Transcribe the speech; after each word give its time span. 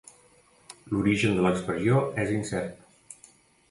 L'origen 0.93 1.37
de 1.41 1.45
l'expressió 1.49 2.03
és 2.27 2.37
incert. 2.41 2.85